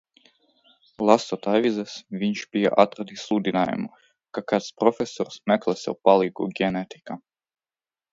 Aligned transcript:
Lasot 1.07 1.43
avīzes 1.49 1.97
viņš 2.23 2.41
bija 2.55 2.71
atradis 2.83 3.25
sludinājumu, 3.27 3.91
ka 4.37 4.43
kāds 4.53 4.71
profesors 4.85 5.37
meklē 5.53 5.75
sev 5.83 5.99
palīgu 6.11 6.49
ģenētikā. 6.61 7.19